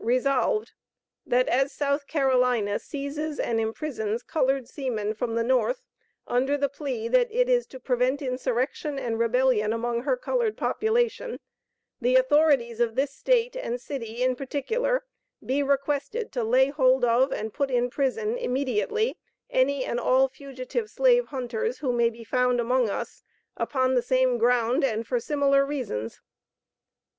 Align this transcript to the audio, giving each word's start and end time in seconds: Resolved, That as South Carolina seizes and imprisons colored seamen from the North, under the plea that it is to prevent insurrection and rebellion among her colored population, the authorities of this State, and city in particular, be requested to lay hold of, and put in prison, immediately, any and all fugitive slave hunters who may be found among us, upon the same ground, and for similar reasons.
Resolved, 0.00 0.72
That 1.26 1.46
as 1.46 1.70
South 1.70 2.06
Carolina 2.06 2.78
seizes 2.78 3.38
and 3.38 3.60
imprisons 3.60 4.22
colored 4.22 4.66
seamen 4.66 5.12
from 5.12 5.34
the 5.34 5.44
North, 5.44 5.82
under 6.26 6.56
the 6.56 6.70
plea 6.70 7.06
that 7.08 7.30
it 7.30 7.50
is 7.50 7.66
to 7.66 7.78
prevent 7.78 8.22
insurrection 8.22 8.98
and 8.98 9.18
rebellion 9.18 9.74
among 9.74 10.04
her 10.04 10.16
colored 10.16 10.56
population, 10.56 11.38
the 12.00 12.16
authorities 12.16 12.80
of 12.80 12.94
this 12.94 13.12
State, 13.12 13.56
and 13.56 13.78
city 13.78 14.22
in 14.22 14.36
particular, 14.36 15.04
be 15.44 15.62
requested 15.62 16.32
to 16.32 16.42
lay 16.42 16.70
hold 16.70 17.04
of, 17.04 17.30
and 17.30 17.52
put 17.52 17.70
in 17.70 17.90
prison, 17.90 18.38
immediately, 18.38 19.18
any 19.50 19.84
and 19.84 20.00
all 20.00 20.28
fugitive 20.28 20.88
slave 20.88 21.26
hunters 21.26 21.80
who 21.80 21.92
may 21.92 22.08
be 22.08 22.24
found 22.24 22.58
among 22.58 22.88
us, 22.88 23.22
upon 23.54 23.94
the 23.94 24.00
same 24.02 24.38
ground, 24.38 24.82
and 24.82 25.06
for 25.06 25.20
similar 25.20 25.62
reasons. 25.66 26.20